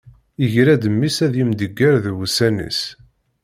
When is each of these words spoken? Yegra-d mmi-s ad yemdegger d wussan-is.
Yegra-d 0.41 0.83
mmi-s 0.93 1.17
ad 1.25 1.33
yemdegger 1.37 1.95
d 2.03 2.05
wussan-is. 2.15 2.81